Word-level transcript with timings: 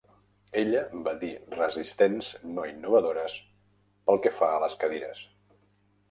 Ella 0.59 0.79
va 1.07 1.11
dir 1.23 1.27
resistents 1.55 2.29
no 2.55 2.65
innovadores 2.69 3.35
pel 4.07 4.19
que 4.23 4.33
fa 4.39 4.49
a 4.55 4.63
les 4.65 4.79
cadires. 4.85 5.21